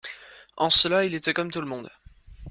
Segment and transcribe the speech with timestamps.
[0.57, 1.91] En cela il était comme tout le monde.